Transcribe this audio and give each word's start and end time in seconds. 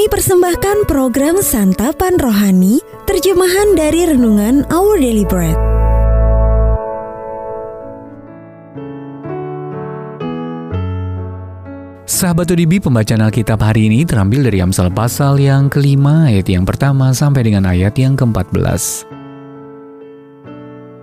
Kami 0.00 0.16
persembahkan 0.16 0.88
program 0.88 1.44
Santapan 1.44 2.16
Rohani, 2.16 2.80
terjemahan 3.04 3.76
dari 3.76 4.08
Renungan 4.08 4.64
Our 4.72 4.96
Daily 4.96 5.28
Bread. 5.28 5.52
Sahabat 12.08 12.48
ODB, 12.48 12.80
pembacaan 12.80 13.28
Alkitab 13.28 13.60
hari 13.60 13.92
ini 13.92 14.08
terambil 14.08 14.48
dari 14.48 14.64
Amsal 14.64 14.88
pasal 14.88 15.36
yang 15.36 15.68
kelima 15.68 16.32
ayat 16.32 16.48
yang 16.48 16.64
pertama 16.64 17.12
sampai 17.12 17.44
dengan 17.44 17.68
ayat 17.68 17.92
yang 18.00 18.16
ke-14. 18.16 19.04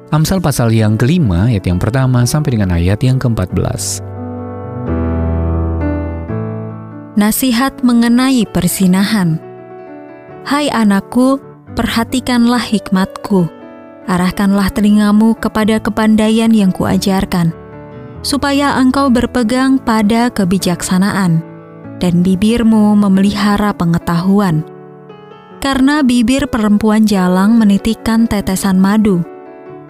Amsal 0.10 0.42
pasal 0.42 0.74
yang 0.74 0.98
kelima 0.98 1.54
ayat 1.54 1.70
yang 1.70 1.78
pertama 1.78 2.26
sampai 2.26 2.58
dengan 2.58 2.74
ayat 2.74 2.98
yang 3.06 3.22
ke-14. 3.22 4.07
Nasihat 7.18 7.82
mengenai 7.82 8.46
persinahan. 8.46 9.42
Hai 10.46 10.70
anakku, 10.70 11.42
perhatikanlah 11.74 12.62
hikmatku. 12.62 13.50
Arahkanlah 14.06 14.70
telingamu 14.70 15.34
kepada 15.34 15.82
kepandaian 15.82 16.54
yang 16.54 16.70
kuajarkan 16.70 17.58
supaya 18.22 18.78
engkau 18.78 19.10
berpegang 19.10 19.82
pada 19.82 20.30
kebijaksanaan 20.30 21.42
dan 21.98 22.22
bibirmu 22.22 22.94
memelihara 22.94 23.74
pengetahuan. 23.74 24.62
Karena 25.58 26.06
bibir 26.06 26.46
perempuan 26.46 27.10
jalang 27.10 27.58
menitikkan 27.58 28.30
tetesan 28.30 28.78
madu, 28.78 29.26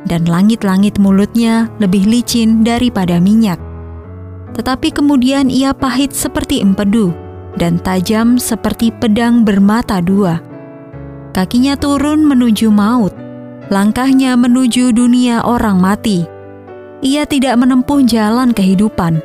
dan 0.08 0.24
langit-langit 0.24 0.96
mulutnya 0.96 1.68
lebih 1.84 2.08
licin 2.08 2.64
daripada 2.64 3.20
minyak. 3.20 3.67
Tetapi 4.58 4.90
kemudian 4.90 5.54
ia 5.54 5.72
pahit 5.72 6.18
seperti 6.18 6.66
empedu, 6.66 7.14
dan 7.62 7.78
tajam 7.78 8.42
seperti 8.42 8.90
pedang 8.90 9.46
bermata 9.46 10.02
dua. 10.02 10.42
Kakinya 11.38 11.78
turun 11.78 12.26
menuju 12.26 12.74
maut, 12.74 13.14
langkahnya 13.70 14.34
menuju 14.34 14.90
dunia 14.92 15.46
orang 15.46 15.78
mati 15.78 16.38
ia 17.06 17.30
tidak 17.30 17.62
menempuh 17.62 18.02
jalan 18.10 18.50
kehidupan. 18.58 19.22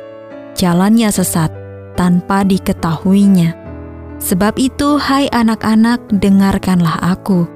Jalannya 0.53 1.09
sesat 1.09 1.49
tanpa 1.97 2.45
diketahuinya. 2.45 3.57
Sebab 4.21 4.55
itu, 4.61 5.01
hai 5.01 5.27
anak-anak, 5.33 5.99
dengarkanlah 6.21 7.01
aku. 7.01 7.49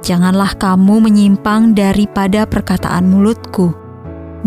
Janganlah 0.00 0.56
kamu 0.56 1.06
menyimpang 1.06 1.76
daripada 1.76 2.48
perkataan 2.48 3.08
mulutku. 3.08 3.72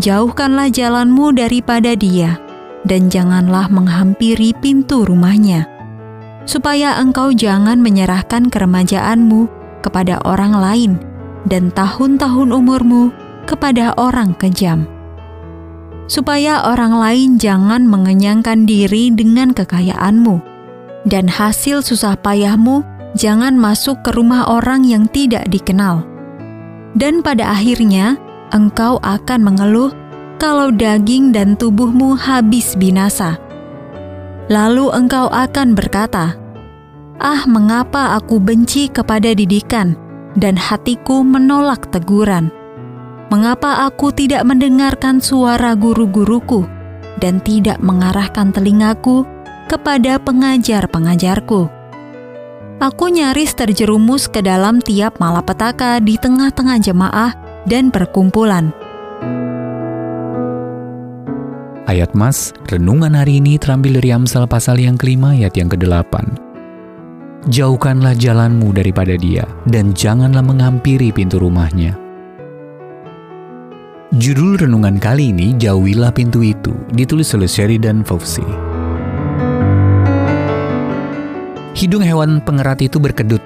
Jauhkanlah 0.02 0.70
jalanmu 0.70 1.34
daripada 1.34 1.94
dia, 1.98 2.38
dan 2.88 3.12
janganlah 3.12 3.68
menghampiri 3.68 4.56
pintu 4.58 5.04
rumahnya, 5.04 5.68
supaya 6.48 6.96
engkau 6.98 7.36
jangan 7.36 7.84
menyerahkan 7.84 8.48
keremajaanmu 8.48 9.52
kepada 9.84 10.24
orang 10.24 10.56
lain, 10.56 10.92
dan 11.46 11.70
tahun-tahun 11.76 12.56
umurmu 12.56 13.12
kepada 13.44 13.92
orang 14.00 14.32
kejam, 14.40 14.88
supaya 16.08 16.64
orang 16.64 16.96
lain 16.96 17.30
jangan 17.36 17.84
mengenyangkan 17.84 18.64
diri 18.64 19.12
dengan 19.12 19.52
kekayaanmu, 19.52 20.40
dan 21.04 21.28
hasil 21.28 21.84
susah 21.84 22.16
payahmu 22.20 22.84
jangan 23.16 23.56
masuk 23.60 24.00
ke 24.04 24.16
rumah 24.16 24.48
orang 24.48 24.88
yang 24.88 25.08
tidak 25.12 25.44
dikenal. 25.52 26.04
Dan 26.98 27.22
pada 27.22 27.54
akhirnya, 27.54 28.18
engkau 28.56 28.98
akan 29.04 29.40
mengeluh 29.44 29.92
kalau 30.38 30.70
daging 30.70 31.34
dan 31.34 31.58
tubuhmu 31.58 32.14
habis 32.14 32.78
binasa. 32.78 33.38
Lalu 34.48 34.94
engkau 34.96 35.28
akan 35.28 35.76
berkata, 35.76 36.38
"Ah, 37.20 37.44
mengapa 37.50 38.16
aku 38.16 38.40
benci 38.40 38.88
kepada 38.88 39.36
didikan, 39.36 39.98
dan 40.40 40.56
hatiku 40.56 41.26
menolak 41.26 41.90
teguran?" 41.92 42.54
Mengapa 43.28 43.84
aku 43.84 44.16
tidak 44.16 44.48
mendengarkan 44.48 45.20
suara 45.20 45.76
guru-guruku 45.76 46.64
dan 47.20 47.44
tidak 47.44 47.76
mengarahkan 47.84 48.56
telingaku 48.56 49.28
kepada 49.68 50.16
pengajar-pengajarku? 50.24 51.68
Aku 52.80 53.06
nyaris 53.12 53.52
terjerumus 53.52 54.32
ke 54.32 54.40
dalam 54.40 54.80
tiap 54.80 55.20
malapetaka 55.20 56.00
di 56.00 56.16
tengah-tengah 56.16 56.80
jemaah 56.80 57.36
dan 57.68 57.92
perkumpulan. 57.92 58.72
Ayat 61.88 62.12
Mas, 62.12 62.52
renungan 62.68 63.16
hari 63.16 63.40
ini 63.40 63.56
terambil 63.56 64.04
dari 64.04 64.12
Amsal 64.12 64.44
pasal 64.44 64.76
yang 64.84 65.00
kelima 65.00 65.32
ayat 65.32 65.56
yang 65.56 65.72
ke-8. 65.72 66.36
Jauhkanlah 67.48 68.12
jalanmu 68.12 68.76
daripada 68.76 69.16
dia, 69.16 69.48
dan 69.72 69.96
janganlah 69.96 70.44
menghampiri 70.44 71.16
pintu 71.16 71.40
rumahnya 71.40 71.96
Judul 74.16 74.56
renungan 74.56 75.04
kali 75.04 75.36
ini 75.36 75.52
Jauhilah 75.60 76.16
Pintu 76.16 76.40
Itu, 76.40 76.72
ditulis 76.96 77.28
oleh 77.36 77.48
Sheridan 77.48 78.08
Fauci. 78.08 78.44
Hidung 81.76 82.04
hewan 82.04 82.40
pengerat 82.40 82.84
itu 82.84 83.04
berkedut. 83.04 83.44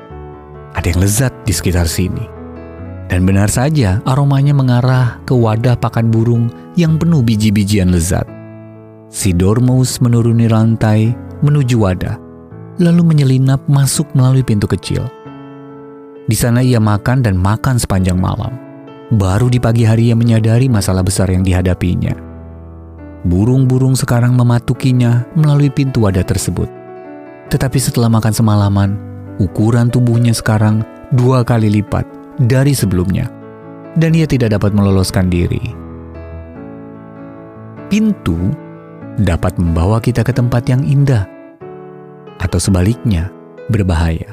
Ada 0.78 0.94
yang 0.94 1.02
lezat 1.02 1.34
di 1.44 1.54
sekitar 1.54 1.90
sini. 1.90 2.41
Dan 3.12 3.28
benar 3.28 3.52
saja 3.52 4.00
aromanya 4.08 4.56
mengarah 4.56 5.20
ke 5.28 5.36
wadah 5.36 5.76
pakan 5.76 6.08
burung 6.08 6.48
yang 6.80 6.96
penuh 6.96 7.20
biji-bijian 7.20 7.92
lezat. 7.92 8.24
Si 9.12 9.36
dormouse 9.36 10.00
menuruni 10.00 10.48
lantai 10.48 11.12
menuju 11.44 11.76
wadah, 11.76 12.16
lalu 12.80 13.04
menyelinap 13.04 13.60
masuk 13.68 14.08
melalui 14.16 14.48
pintu 14.48 14.64
kecil. 14.64 15.12
Di 16.24 16.40
sana 16.40 16.64
ia 16.64 16.80
makan 16.80 17.20
dan 17.20 17.36
makan 17.36 17.76
sepanjang 17.76 18.16
malam. 18.16 18.56
Baru 19.12 19.52
di 19.52 19.60
pagi 19.60 19.84
hari 19.84 20.08
ia 20.08 20.16
menyadari 20.16 20.72
masalah 20.72 21.04
besar 21.04 21.28
yang 21.28 21.44
dihadapinya. 21.44 22.16
Burung-burung 23.28 24.00
sekarang 24.00 24.40
mematukinya 24.40 25.28
melalui 25.36 25.68
pintu 25.68 26.08
wadah 26.08 26.24
tersebut. 26.24 26.72
Tetapi 27.52 27.76
setelah 27.76 28.08
makan 28.08 28.32
semalaman, 28.32 28.96
ukuran 29.36 29.92
tubuhnya 29.92 30.32
sekarang 30.32 30.88
dua 31.12 31.44
kali 31.44 31.68
lipat 31.68 32.08
dari 32.40 32.72
sebelumnya, 32.72 33.28
dan 34.00 34.16
ia 34.16 34.30
tidak 34.30 34.56
dapat 34.56 34.72
meloloskan 34.72 35.28
diri. 35.28 35.60
Pintu 37.92 38.38
dapat 39.20 39.60
membawa 39.60 40.00
kita 40.00 40.24
ke 40.24 40.32
tempat 40.32 40.64
yang 40.72 40.86
indah, 40.88 41.28
atau 42.40 42.60
sebaliknya, 42.62 43.28
berbahaya. 43.68 44.32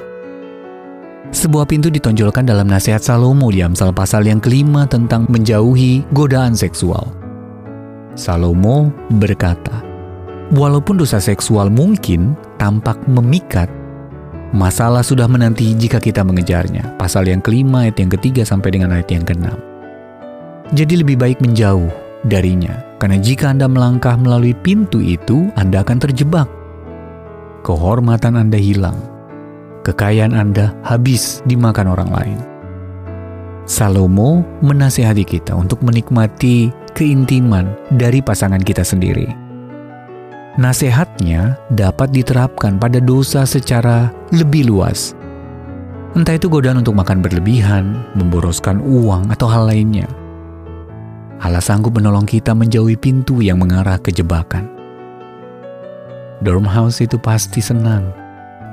Sebuah 1.28 1.68
pintu 1.68 1.92
ditonjolkan 1.92 2.48
dalam 2.48 2.72
nasihat 2.72 3.04
Salomo 3.04 3.52
di 3.52 3.60
Amsal 3.60 3.92
pasal 3.92 4.24
yang 4.24 4.40
kelima 4.40 4.88
tentang 4.88 5.28
menjauhi 5.28 6.08
godaan 6.16 6.56
seksual. 6.56 7.04
Salomo 8.16 8.88
berkata, 9.12 9.84
Walaupun 10.48 10.96
dosa 10.96 11.20
seksual 11.20 11.68
mungkin 11.68 12.32
tampak 12.56 12.96
memikat, 13.04 13.68
masalah 14.54 15.04
sudah 15.04 15.28
menanti 15.28 15.76
jika 15.76 16.00
kita 16.00 16.24
mengejarnya. 16.24 16.96
Pasal 16.96 17.28
yang 17.28 17.40
kelima 17.40 17.88
ayat 17.88 18.00
yang 18.00 18.12
ketiga 18.12 18.42
sampai 18.44 18.74
dengan 18.74 18.94
ayat 18.94 19.08
yang 19.12 19.24
keenam. 19.24 19.56
Jadi 20.76 21.00
lebih 21.00 21.16
baik 21.16 21.40
menjauh 21.40 21.88
darinya, 22.28 22.76
karena 23.00 23.16
jika 23.16 23.52
Anda 23.52 23.70
melangkah 23.70 24.18
melalui 24.20 24.52
pintu 24.52 25.00
itu, 25.00 25.48
Anda 25.56 25.80
akan 25.80 25.96
terjebak. 25.96 26.48
Kehormatan 27.64 28.36
Anda 28.36 28.60
hilang, 28.60 29.00
kekayaan 29.88 30.36
Anda 30.36 30.76
habis 30.84 31.40
dimakan 31.48 31.88
orang 31.88 32.10
lain. 32.12 32.38
Salomo 33.68 34.44
menasihati 34.64 35.24
kita 35.28 35.52
untuk 35.52 35.84
menikmati 35.84 36.72
keintiman 36.96 37.68
dari 37.92 38.24
pasangan 38.24 38.60
kita 38.60 38.84
sendiri. 38.84 39.47
Nasihatnya 40.58 41.54
dapat 41.70 42.10
diterapkan 42.10 42.82
pada 42.82 42.98
dosa 42.98 43.46
secara 43.46 44.10
lebih 44.34 44.66
luas. 44.66 45.14
Entah 46.18 46.34
itu 46.34 46.50
godaan 46.50 46.82
untuk 46.82 46.98
makan 46.98 47.22
berlebihan, 47.22 47.94
memboroskan 48.18 48.82
uang, 48.82 49.30
atau 49.30 49.46
hal 49.46 49.70
lainnya. 49.70 50.10
Allah 51.38 51.62
sanggup 51.62 51.94
menolong 51.94 52.26
kita 52.26 52.58
menjauhi 52.58 52.98
pintu 52.98 53.38
yang 53.38 53.62
mengarah 53.62 54.02
ke 54.02 54.10
jebakan. 54.10 54.66
Dormhouse 56.42 57.06
itu 57.06 57.22
pasti 57.22 57.62
senang 57.62 58.10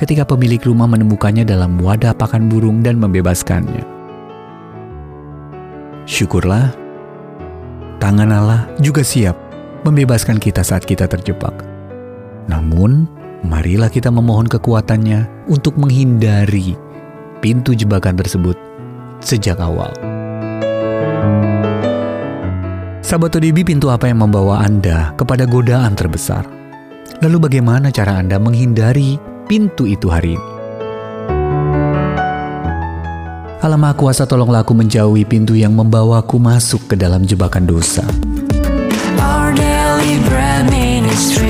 ketika 0.02 0.26
pemilik 0.26 0.66
rumah 0.66 0.90
menemukannya 0.90 1.46
dalam 1.46 1.78
wadah 1.78 2.18
pakan 2.18 2.50
burung 2.50 2.82
dan 2.82 2.98
membebaskannya. 2.98 3.86
Syukurlah, 6.10 6.74
tangan 8.02 8.34
Allah 8.34 8.66
juga 8.82 9.06
siap 9.06 9.38
membebaskan 9.86 10.42
kita 10.42 10.66
saat 10.66 10.82
kita 10.82 11.06
terjebak. 11.06 11.75
Namun, 12.46 13.10
marilah 13.46 13.90
kita 13.90 14.10
memohon 14.14 14.50
kekuatannya 14.50 15.50
untuk 15.50 15.78
menghindari 15.78 16.78
pintu 17.42 17.78
jebakan 17.78 18.18
tersebut 18.18 18.58
sejak 19.22 19.62
awal. 19.62 19.94
Sahabat 23.06 23.38
ODB, 23.38 23.62
pintu 23.62 23.94
apa 23.94 24.10
yang 24.10 24.26
membawa 24.26 24.66
Anda 24.66 25.14
kepada 25.14 25.46
godaan 25.46 25.94
terbesar? 25.94 26.42
Lalu 27.22 27.38
bagaimana 27.38 27.94
cara 27.94 28.18
Anda 28.18 28.42
menghindari 28.42 29.22
pintu 29.46 29.86
itu 29.86 30.10
hari 30.10 30.34
ini. 30.36 30.50
Maha 33.66 33.98
Kuasa 33.98 34.30
tolonglah 34.30 34.62
aku 34.62 34.78
menjauhi 34.78 35.26
pintu 35.26 35.58
yang 35.58 35.74
membawaku 35.74 36.38
masuk 36.38 36.86
ke 36.86 36.96
dalam 36.98 37.26
jebakan 37.26 37.66
dosa. 37.66 38.06
Our 39.18 39.58
daily 39.58 40.22
bread 40.30 40.70
ministries 40.70 41.45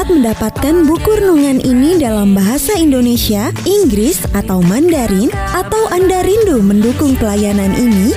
Mendapatkan 0.00 0.88
buku 0.88 1.12
renungan 1.20 1.60
ini 1.60 2.00
dalam 2.00 2.32
bahasa 2.32 2.72
Indonesia, 2.72 3.52
Inggris, 3.68 4.24
atau 4.32 4.64
Mandarin? 4.64 5.28
Atau 5.52 5.92
Anda 5.92 6.24
rindu 6.24 6.64
mendukung 6.64 7.20
pelayanan 7.20 7.76
ini? 7.76 8.16